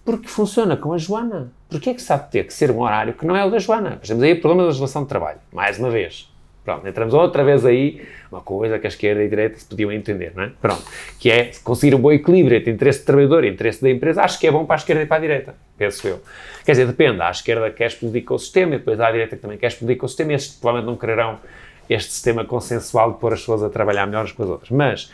[0.06, 1.52] Porque funciona com a Joana.
[1.68, 4.00] Porquê é que sabe ter que ser um horário que não é o da Joana?
[4.02, 5.40] Temos aí o problema da legislação de trabalho.
[5.52, 6.29] Mais uma vez.
[6.70, 8.00] Pronto, entramos outra vez aí,
[8.32, 10.52] uma coisa que a esquerda e a direita se podiam entender, não é?
[10.62, 10.84] Pronto,
[11.20, 14.40] que é conseguir um bom equilíbrio entre interesse do trabalhador e interesse da empresa, acho
[14.40, 16.22] que é bom para a esquerda e para a direita, penso eu.
[16.64, 19.42] Quer dizer, depende, à esquerda quer explodir com o sistema e depois à direita que
[19.42, 21.40] também quer explodir com o sistema e estes provavelmente não quererão
[21.90, 24.70] este sistema consensual de pôr as pessoas a trabalhar melhor umas com as outras.
[24.70, 25.12] Mas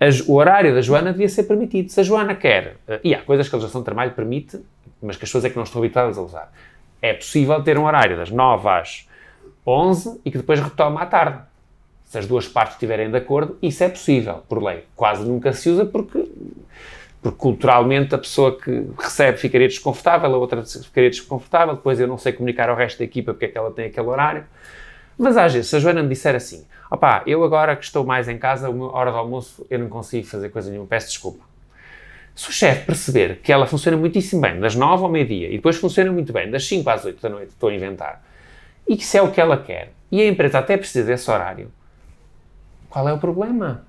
[0.00, 1.90] as, o horário da Joana devia ser permitido.
[1.90, 4.58] Se a Joana quer, uh, e há coisas que a legislação de trabalho permite,
[5.02, 6.50] mas que as pessoas é que não estão habituadas a usar,
[7.02, 9.05] é possível ter um horário das 9 às
[9.66, 11.40] 11 e que depois retoma à tarde.
[12.04, 14.84] Se as duas partes estiverem de acordo, isso é possível, por lei.
[14.94, 16.24] Quase nunca se usa porque,
[17.20, 22.16] porque culturalmente a pessoa que recebe ficaria desconfortável, a outra ficaria desconfortável, depois eu não
[22.16, 24.44] sei comunicar ao resto da equipa porque é que ela tem aquele horário.
[25.18, 28.28] Mas às vezes, se a Joana me disser assim, opá, eu agora que estou mais
[28.28, 31.42] em casa, a hora do almoço, eu não consigo fazer coisa nenhuma, peço desculpa.
[32.34, 35.76] Se o chefe perceber que ela funciona muitíssimo bem das 9 ao meio-dia e depois
[35.76, 38.22] funciona muito bem das 5 às 8 da noite, estou a inventar,
[38.88, 41.70] e que se é o que ela quer, e a empresa até precisa desse horário,
[42.88, 43.84] qual é o problema?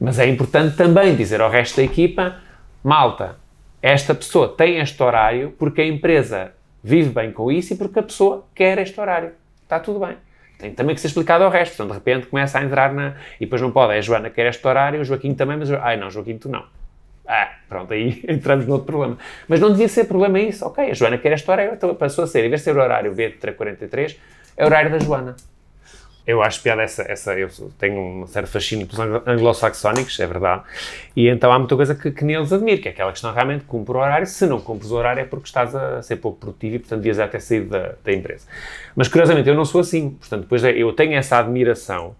[0.00, 2.36] Mas é importante também dizer ao resto da equipa:
[2.82, 3.36] malta,
[3.82, 8.02] esta pessoa tem este horário porque a empresa vive bem com isso e porque a
[8.02, 9.32] pessoa quer este horário.
[9.62, 10.16] Está tudo bem.
[10.58, 11.74] Tem também que ser explicado ao resto.
[11.74, 13.14] Então, de repente, começa a entrar na.
[13.40, 13.94] E depois não pode.
[13.94, 15.70] É a Joana quer este horário, o Joaquim também, mas.
[15.72, 16.64] Ai, não, Joaquim, tu não.
[17.32, 19.16] Ah, pronto, aí entramos no outro problema.
[19.46, 20.66] Mas não devia ser problema isso.
[20.66, 22.80] Ok, a Joana quer este horário, então passou a ser, em vez de ser o
[22.80, 24.16] horário B343,
[24.56, 25.36] é o horário da Joana.
[26.26, 30.62] Eu acho piada essa, essa eu tenho um certo fascínio pelos anglo-saxónicos, é verdade,
[31.16, 33.96] e então há muita coisa que, que neles admiro, que é aquela questão realmente cumpre
[33.96, 36.78] o horário, se não cumpres o horário é porque estás a ser pouco produtivo e
[36.78, 38.46] portanto devias até sair da, da empresa.
[38.94, 42.14] Mas curiosamente eu não sou assim, portanto depois é, eu tenho essa admiração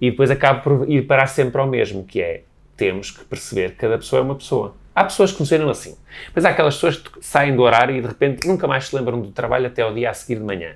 [0.00, 2.42] e depois acabo por ir parar sempre ao mesmo, que é,
[2.76, 4.74] temos que perceber que cada pessoa é uma pessoa.
[4.94, 5.96] Há pessoas que funcionam assim,
[6.34, 9.20] mas há aquelas pessoas que saem do horário e de repente nunca mais se lembram
[9.20, 10.74] do trabalho até ao dia a seguir de manhã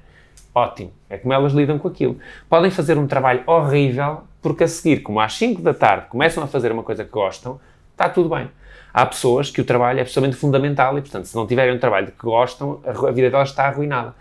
[0.57, 0.91] ótimo.
[1.11, 2.19] É como elas lidam com aquilo.
[2.49, 6.47] Podem fazer um trabalho horrível, porque a seguir, como às 5 da tarde, começam a
[6.47, 7.61] fazer uma coisa que gostam,
[7.93, 8.49] está tudo bem.
[8.93, 12.07] Há pessoas que o trabalho é absolutamente fundamental e, portanto, se não tiverem um trabalho
[12.07, 14.15] que gostam, a vida delas está arruinada.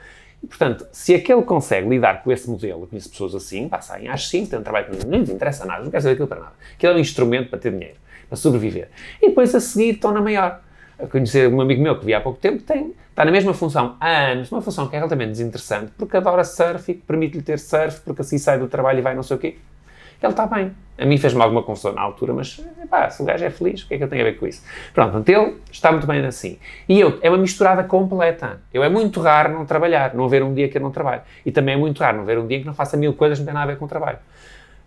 [0.47, 4.49] Portanto, se aquele consegue lidar com esse modelo, conheço pessoas assim, pá, saem às 5,
[4.49, 6.53] têm um trabalho que não lhes interessa nada, não quer saber aquilo para nada.
[6.75, 7.95] Aquilo é um instrumento para ter dinheiro,
[8.27, 8.89] para sobreviver.
[9.21, 10.61] E depois, a seguir, estão na maior
[10.97, 13.97] a conhecer um amigo meu que vi há pouco tempo, tem, está na mesma função
[13.99, 17.99] há anos, uma função que é relativamente desinteressante, porque adora surf e permite-lhe ter surf,
[18.01, 19.57] porque assim sai do trabalho e vai não sei o quê.
[20.21, 20.71] Ele está bem.
[20.97, 23.87] A mim fez-me alguma confusão na altura, mas pá, se o gajo é feliz, o
[23.87, 24.63] que é que eu tenho a ver com isso?
[24.93, 26.57] Pronto, ele está muito bem assim.
[26.87, 28.61] E eu, é uma misturada completa.
[28.73, 31.21] Eu é muito raro não trabalhar, não ver um dia que eu não trabalho.
[31.45, 33.41] E também é muito raro não ver um dia que não faça mil coisas que
[33.43, 34.19] não tem nada a ver com o trabalho.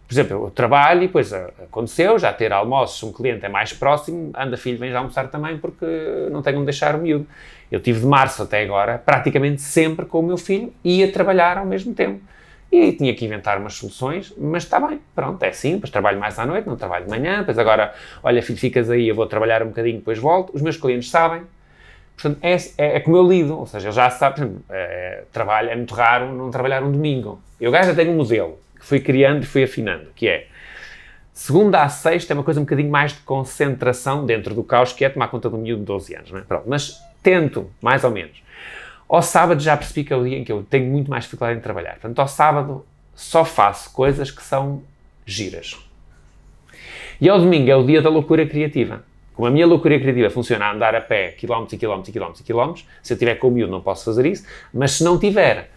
[0.08, 4.32] Por exemplo, eu trabalho e depois aconteceu, já ter almoços, um cliente é mais próximo,
[4.34, 5.84] anda filho, vem já almoçar também porque
[6.32, 7.26] não tenho onde deixar o miúdo.
[7.70, 11.66] Eu tive de março até agora, praticamente sempre com o meu filho, ia trabalhar ao
[11.66, 12.22] mesmo tempo.
[12.70, 16.20] E aí tinha que inventar umas soluções, mas está bem, pronto, é assim, depois trabalho
[16.20, 19.26] mais à noite, não trabalho de manhã, depois agora, olha filho, ficas aí, eu vou
[19.26, 20.54] trabalhar um bocadinho, depois volto.
[20.54, 21.42] Os meus clientes sabem,
[22.14, 25.70] portanto, é, é, é como eu lido, ou seja, eu já sabe, exemplo, é, trabalho,
[25.70, 27.40] é muito raro não trabalhar um domingo.
[27.58, 30.46] Eu, já tenho um modelo, que fui criando e fui afinando, que é
[31.32, 35.04] segunda à sexta é uma coisa um bocadinho mais de concentração dentro do caos, que
[35.04, 36.42] é tomar conta do miúdo de 12 anos, não é?
[36.42, 38.42] Pronto, mas tento, mais ou menos.
[39.08, 41.58] Ao sábado já percebi que é o dia em que eu tenho muito mais dificuldade
[41.58, 41.92] em trabalhar.
[41.92, 44.82] Portanto, ao sábado só faço coisas que são
[45.24, 45.76] giras.
[47.20, 49.02] E ao domingo é o dia da loucura criativa.
[49.34, 52.40] Como a minha loucura criativa funciona a andar a pé quilómetros e quilómetros e quilómetros
[52.40, 54.44] e quilómetros, se eu tiver com o miúdo não posso fazer isso,
[54.74, 55.70] mas se não tiver,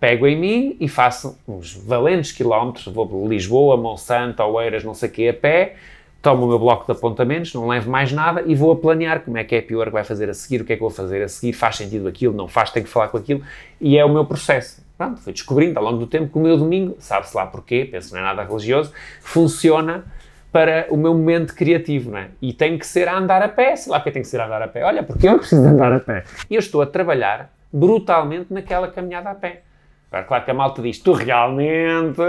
[0.00, 5.08] pego em mim e faço uns valentes quilómetros, vou de Lisboa, Monsanto, Oeiras, não sei
[5.08, 5.76] o quê, a pé,
[6.20, 9.38] tomo o meu bloco de apontamentos, não levo mais nada e vou a planear como
[9.38, 11.22] é que é pior que vai fazer a seguir, o que é que vou fazer
[11.22, 13.42] a seguir, faz sentido aquilo, não faz, tenho que falar com aquilo,
[13.80, 14.84] e é o meu processo.
[14.96, 18.12] Pronto, fui descobrindo ao longo do tempo que o meu domingo, sabe-se lá porquê, penso
[18.12, 20.04] não é nada religioso, funciona
[20.50, 22.30] para o meu momento criativo, não é?
[22.42, 24.46] E tem que ser a andar a pé, sei lá porque tem que ser a
[24.46, 24.82] andar a pé.
[24.84, 26.24] Olha, porque eu preciso andar a pé.
[26.50, 29.62] E eu estou a trabalhar brutalmente naquela caminhada a pé.
[30.10, 32.22] Agora, claro que a malta diz, tu realmente,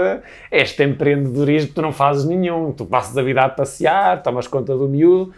[0.50, 4.86] este empreendedorismo tu não fazes nenhum, tu passas a vida a passear, tomas conta do
[4.86, 5.32] miúdo.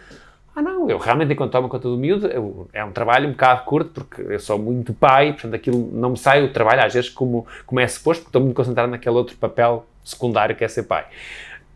[0.54, 3.64] Ah não, eu realmente enquanto tomo conta do miúdo, eu, é um trabalho um bocado
[3.64, 7.08] curto, porque eu sou muito pai, portanto aquilo não me sai o trabalho às vezes
[7.08, 10.82] como, como é suposto, porque estou muito concentrado naquele outro papel secundário que é ser
[10.82, 11.06] pai.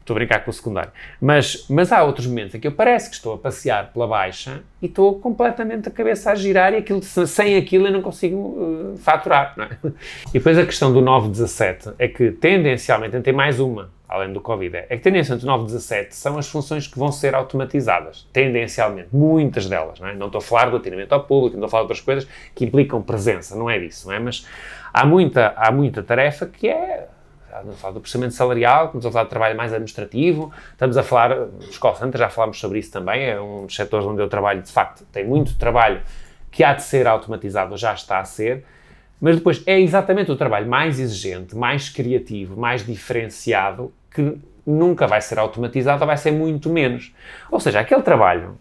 [0.06, 0.92] Estou a brincar com o secundário.
[1.20, 4.62] Mas, mas há outros momentos em que eu parece que estou a passear pela baixa
[4.80, 8.96] e estou completamente a cabeça a girar e aquilo, sem aquilo eu não consigo uh,
[8.98, 9.54] faturar.
[9.56, 9.70] Não é?
[10.30, 14.76] E depois a questão do 917 é que tendencialmente, tem mais uma, além do Covid,
[14.76, 18.28] é que tendencialmente o 917 são as funções que vão ser automatizadas.
[18.32, 19.98] Tendencialmente, muitas delas.
[19.98, 20.14] Não, é?
[20.14, 22.28] não estou a falar do atendimento ao público, não estou a falar de outras coisas
[22.54, 24.06] que implicam presença, não é disso.
[24.06, 24.20] Não é?
[24.20, 24.46] Mas
[24.94, 27.08] há muita, há muita tarefa que é
[27.58, 31.02] estamos a falar do processamento salarial, estamos a falar de trabalho mais administrativo, estamos a
[31.02, 34.28] falar dos call centers, já falámos sobre isso também, é um dos setores onde eu
[34.28, 36.02] trabalho, de facto, tem muito trabalho
[36.50, 38.64] que há de ser automatizado, já está a ser,
[39.20, 45.20] mas depois é exatamente o trabalho mais exigente, mais criativo, mais diferenciado, que nunca vai
[45.20, 47.14] ser automatizado ou vai ser muito menos.
[47.50, 48.58] Ou seja, aquele trabalho,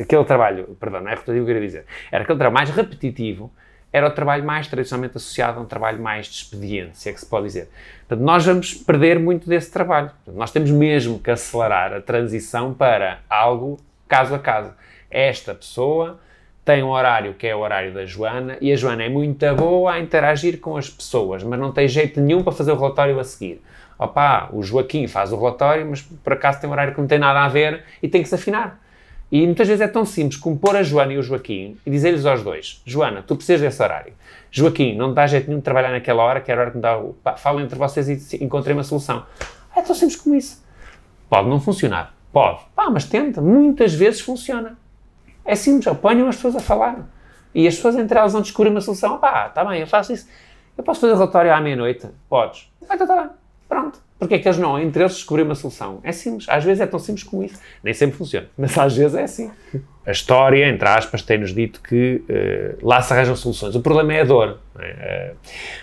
[0.00, 3.52] aquele trabalho, perdão, não é rotativo que eu queria dizer, era aquele trabalho mais repetitivo,
[3.92, 7.20] era o trabalho mais tradicionalmente associado a um trabalho mais de expediente, se é que
[7.20, 7.68] se pode dizer.
[8.08, 10.08] Portanto, nós vamos perder muito desse trabalho.
[10.08, 13.78] Portanto, nós temos mesmo que acelerar a transição para algo
[14.08, 14.72] caso a caso.
[15.10, 16.18] Esta pessoa
[16.64, 19.92] tem um horário que é o horário da Joana e a Joana é muito boa
[19.92, 23.24] a interagir com as pessoas, mas não tem jeito nenhum para fazer o relatório a
[23.24, 23.60] seguir.
[23.98, 27.18] Opa, o Joaquim faz o relatório, mas por acaso tem um horário que não tem
[27.18, 28.81] nada a ver e tem que se afinar.
[29.32, 32.26] E muitas vezes é tão simples como pôr a Joana e o Joaquim e dizer-lhes
[32.26, 34.12] aos dois: Joana, tu precisas desse horário.
[34.50, 36.82] Joaquim, não dá jeito nenhum de trabalhar naquela hora, que era a hora que me
[36.82, 37.14] dá o.
[37.14, 39.24] Pá, falo entre vocês e encontrei uma solução.
[39.74, 40.62] É tão simples como isso.
[41.30, 42.14] Pode não funcionar.
[42.30, 42.60] Pode.
[42.76, 43.40] Pá, mas tenta.
[43.40, 44.76] Muitas vezes funciona.
[45.46, 47.08] É simples, ponham as pessoas a falar.
[47.54, 49.16] E as pessoas entre elas vão descobrir uma solução.
[49.16, 50.28] Pá, está bem, eu faço isso.
[50.76, 52.06] Eu posso fazer relatório à meia-noite?
[52.28, 52.70] Podes.
[52.82, 53.30] Então está bem.
[53.66, 53.98] Pronto.
[54.22, 55.98] Porque é que eles não, entre eles, descobrir uma solução?
[56.04, 56.48] É simples.
[56.48, 57.58] Às vezes é tão simples como isso.
[57.82, 59.50] Nem sempre funciona, mas às vezes é assim.
[60.06, 63.74] A história, entre aspas, tem-nos dito que uh, lá se arranjam soluções.
[63.74, 64.58] O problema é a dor.
[64.78, 65.32] É?
[65.32, 65.36] Uh,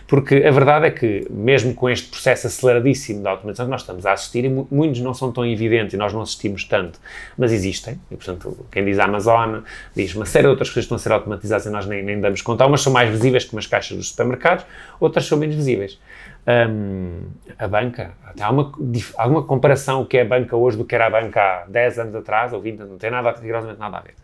[0.07, 4.05] porque a verdade é que, mesmo com este processo aceleradíssimo da automatização que nós estamos
[4.05, 6.97] a assistir, e muitos não são tão evidentes e nós não assistimos tanto,
[7.37, 7.99] mas existem.
[8.09, 9.59] E, portanto, quem diz Amazon
[9.93, 12.21] diz uma série de outras coisas que estão a ser automatizadas e nós nem, nem
[12.21, 12.65] damos conta.
[12.65, 14.65] Umas são mais visíveis, como as caixas dos supermercados,
[14.97, 15.99] outras são menos visíveis.
[16.47, 18.73] Um, a banca, há alguma,
[19.17, 21.99] alguma comparação o que é a banca hoje do que era a banca há 10
[21.99, 24.15] anos atrás ou 20 anos, não tem nada, rigorosamente nada a ver.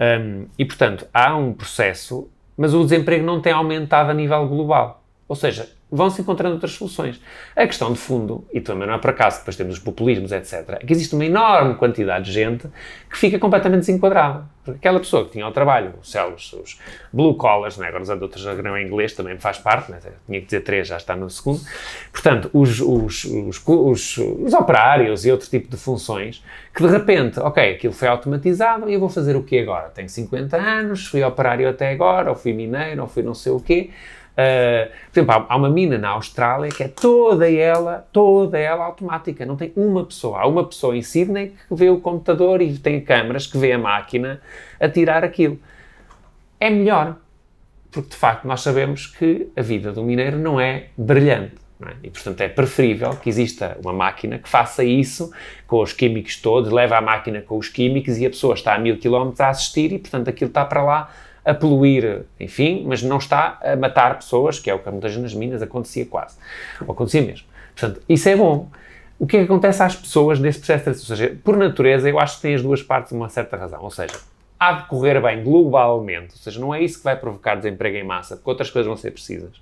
[0.00, 5.02] Um, e, portanto, há um processo, mas o desemprego não tem aumentado a nível global.
[5.26, 7.20] Ou seja, vão-se encontrando outras soluções.
[7.56, 10.78] A questão de fundo, e também não é por acaso, depois temos os populismos, etc.,
[10.80, 12.68] é que existe uma enorme quantidade de gente
[13.10, 14.44] que fica completamente desenquadrada.
[14.68, 16.78] Aquela pessoa que tinha o trabalho, os céus, os
[17.10, 17.88] blue collars, né?
[17.88, 19.98] agora usando outros jargão em inglês, também faz parte, né?
[20.26, 21.62] tinha que dizer três, já está no segundo.
[22.12, 27.40] Portanto, os, os, os, os, os operários e outro tipo de funções que de repente,
[27.40, 29.88] ok, aquilo foi automatizado e eu vou fazer o quê agora?
[29.88, 33.58] Tenho 50 anos, fui operário até agora, ou fui mineiro, ou fui não sei o
[33.58, 33.90] quê
[34.38, 38.84] Uh, por exemplo, há, há, uma mina na Austrália que é toda ela, toda ela
[38.84, 40.38] automática, não tem uma pessoa.
[40.38, 43.78] Há uma pessoa em Sydney que vê o computador e tem câmaras que vê a
[43.78, 44.40] máquina
[44.78, 45.58] a tirar aquilo.
[46.60, 47.16] É melhor,
[47.90, 51.56] porque de facto nós sabemos que a vida do mineiro não é brilhante.
[51.80, 51.94] Não é?
[52.04, 55.32] E portanto é preferível que exista uma máquina que faça isso
[55.66, 58.78] com os químicos todos, leva a máquina com os químicos e a pessoa está a
[58.78, 61.10] mil quilómetros a assistir e portanto aquilo está para lá
[61.48, 65.32] a poluir, enfim, mas não está a matar pessoas, que é o que muitas nas
[65.32, 66.36] minas acontecia quase.
[66.86, 67.46] Ou acontecia mesmo.
[67.74, 68.68] Portanto, isso é bom.
[69.18, 71.14] O que é que acontece às pessoas nesse processo de transição?
[71.14, 73.82] Ou seja, por natureza, eu acho que tem as duas partes uma certa razão.
[73.82, 74.14] Ou seja,
[74.60, 78.04] há de correr bem globalmente, ou seja, não é isso que vai provocar desemprego em
[78.04, 79.56] massa, porque outras coisas vão ser precisas.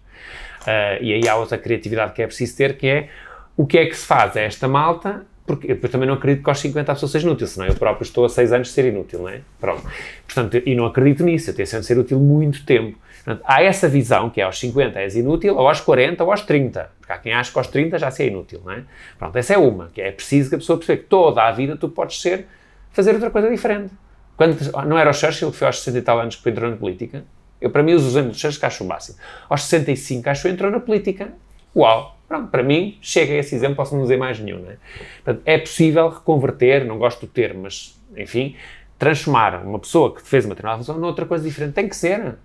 [0.63, 3.09] Uh, e aí há outra criatividade que é preciso ter, que é
[3.57, 6.51] o que é que se faz a esta malta porque eu também não acredito que
[6.51, 8.87] aos 50 a pessoa seja inútil, senão eu próprio estou a 6 anos de ser
[8.87, 9.41] inútil, não é?
[9.61, 9.83] Pronto.
[10.27, 12.99] Portanto, e não acredito nisso, eu tenho de ser útil muito tempo.
[13.25, 16.43] Portanto, há essa visão que é aos 50 és inútil, ou aos 40 ou aos
[16.43, 16.91] 30.
[16.99, 18.83] Porque há quem acha que aos 30 já se é inútil, não é?
[19.19, 21.77] Pronto, essa é uma, que é preciso que a pessoa perceba que toda a vida
[21.77, 22.47] tu podes ser,
[22.91, 23.93] fazer outra coisa diferente.
[24.37, 26.77] Quando, não era o Churchill que foi aos 60 e tal anos que entrou na
[26.77, 27.25] política?
[27.61, 29.19] Eu, para mim, os exemplos do Churchill acho o máximo.
[29.49, 31.33] Aos 65 acho que entrou na política.
[31.75, 32.16] Uau!
[32.29, 34.59] Pronto, para mim, chega esse exemplo, posso não dizer mais nenhum.
[34.69, 34.77] É?
[35.25, 38.57] Portanto, é possível reconverter, não gosto do termo, mas, enfim,
[38.99, 41.75] transformar uma pessoa que fez uma determinada função noutra coisa diferente.
[41.75, 42.37] Tem que ser.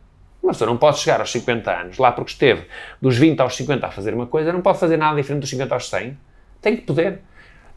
[0.42, 2.66] Uma pessoa não pode chegar aos 50 anos, lá porque esteve
[3.00, 5.74] dos 20 aos 50 a fazer uma coisa, não pode fazer nada diferente dos 50
[5.74, 6.18] aos 100.
[6.62, 7.22] Tem que poder.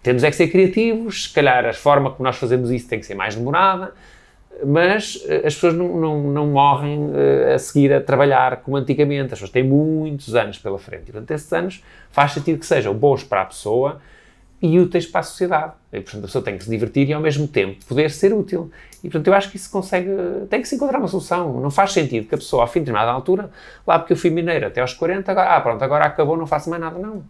[0.02, 3.06] Temos é que ser criativos, se calhar a forma como nós fazemos isso tem que
[3.06, 3.94] ser mais demorada,
[4.64, 9.32] mas uh, as pessoas não, não, não morrem uh, a seguir a trabalhar como antigamente.
[9.32, 11.08] As pessoas têm muitos anos pela frente.
[11.08, 14.00] E, portanto, esses anos faz sentido que sejam bons para a pessoa
[14.62, 15.72] e úteis para a sociedade.
[15.92, 18.70] E, portanto, a pessoa tem que se divertir e, ao mesmo tempo, poder ser útil.
[19.02, 20.10] E, portanto, eu acho que isso consegue...
[20.48, 21.60] Tem que se encontrar uma solução.
[21.60, 23.50] Não faz sentido que a pessoa, a fim de determinada altura,
[23.86, 26.70] lá porque eu fui mineiro até aos 40, agora, ah, pronto, agora acabou, não faço
[26.70, 26.98] mais nada.
[26.98, 27.24] Não.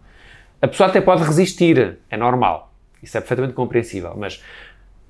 [0.61, 1.97] A pessoa até pode resistir.
[2.09, 2.71] É normal.
[3.01, 4.13] Isso é perfeitamente compreensível.
[4.15, 4.41] Mas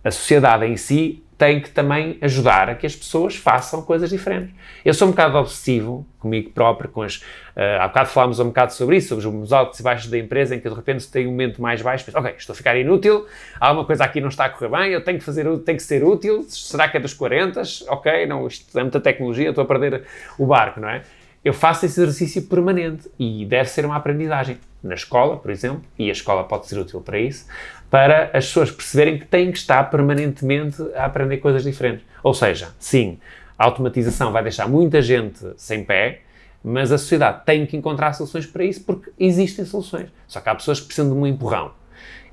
[0.04, 4.56] a sociedade em si tem que também ajudar a que as pessoas façam coisas diferentes.
[4.84, 7.18] Eu sou um bocado obsessivo comigo próprio, com as.
[7.18, 10.56] Uh, há bocado falámos um bocado sobre isso, sobre os altos e baixos da empresa,
[10.56, 13.26] em que de repente tem um momento mais baixo, penso, ok, estou a ficar inútil,
[13.60, 15.84] há uma coisa aqui não está a correr bem, eu tenho que fazer, tenho que
[15.84, 17.62] ser útil, será que é dos 40?
[17.90, 20.04] Ok, não, isto é muita tecnologia, estou a perder
[20.38, 21.02] o barco, não é?
[21.44, 24.58] Eu faço esse exercício permanente e deve ser uma aprendizagem.
[24.86, 27.48] Na escola, por exemplo, e a escola pode ser útil para isso,
[27.90, 32.06] para as pessoas perceberem que têm que estar permanentemente a aprender coisas diferentes.
[32.22, 33.18] Ou seja, sim,
[33.58, 36.22] a automatização vai deixar muita gente sem pé,
[36.64, 40.10] mas a sociedade tem que encontrar soluções para isso porque existem soluções.
[40.28, 41.72] Só que há pessoas que precisam de um empurrão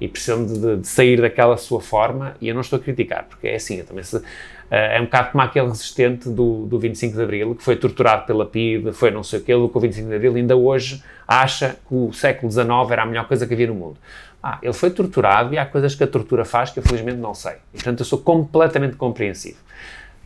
[0.03, 3.47] e precisam de, de, sair daquela sua forma e eu não estou a criticar, porque
[3.47, 4.23] é assim, eu também se, uh,
[4.71, 8.45] é um bocado como aquele resistente do, do 25 de Abril, que foi torturado pela
[8.45, 11.95] PIDE, foi não sei o que, com o 25 de Abril ainda hoje acha que
[11.95, 13.97] o século XIX era a melhor coisa que havia no mundo.
[14.43, 17.33] Ah, ele foi torturado e há coisas que a tortura faz que eu felizmente não
[17.33, 17.53] sei.
[17.73, 19.59] E, portanto, eu sou completamente compreensivo.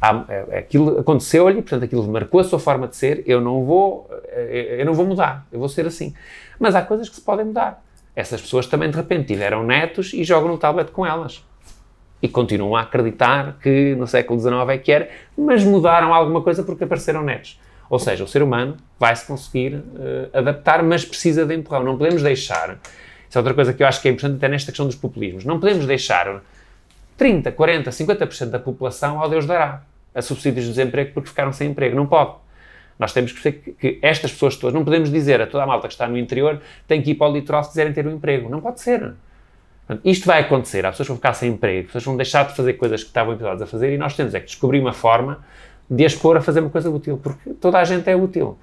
[0.01, 3.65] Há, é, é, aquilo aconteceu-lhe, portanto, aquilo marcou a sua forma de ser, eu não
[3.65, 6.15] vou, é, eu não vou mudar, eu vou ser assim.
[6.59, 7.86] Mas há coisas que se podem mudar.
[8.17, 11.45] Essas pessoas também, de repente, tiveram netos e jogam no tablet com elas.
[12.21, 16.65] E continuam a acreditar que no século XIX é que era, mas mudaram alguma coisa
[16.65, 17.61] porque apareceram netos.
[17.91, 21.85] Ou seja, o ser humano vai se conseguir uh, adaptar, mas precisa de empurrão.
[21.85, 22.79] Não podemos deixar
[23.29, 25.45] isso é outra coisa que eu acho que é importante até nesta questão dos populismos.
[25.45, 26.43] Não podemos deixar
[27.17, 29.83] 30, 40, 50% da população, ao Deus dará,
[30.15, 31.97] a subsídios de desemprego porque ficaram sem emprego.
[31.97, 32.33] Não pode.
[32.99, 35.87] Nós temos que perceber que, estas pessoas todas, não podemos dizer a toda a malta
[35.87, 38.49] que está no interior tem que ir para o litoral se quiserem ter um emprego.
[38.49, 39.15] Não pode ser.
[39.87, 42.57] Portanto, isto vai acontecer, as pessoas vão ficar sem emprego, as pessoas vão deixar de
[42.57, 45.45] fazer coisas que estavam habituadas a fazer e nós temos é que descobrir uma forma
[45.89, 48.59] de as pôr a fazer uma coisa útil, porque toda a gente é útil.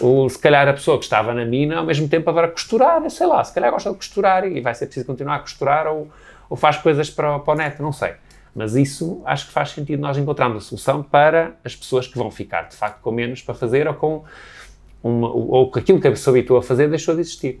[0.00, 3.26] Ou se calhar a pessoa que estava na mina, ao mesmo tempo adora costurar, sei
[3.26, 6.08] lá, se calhar gosta de costurar e vai ser preciso continuar a costurar ou,
[6.50, 8.12] ou faz coisas para, para o neto, não sei.
[8.58, 12.28] Mas isso acho que faz sentido nós encontrarmos a solução para as pessoas que vão
[12.28, 14.24] ficar de facto com menos para fazer ou com
[15.00, 17.60] uma, ou aquilo que a pessoa habituou a fazer deixou de existir.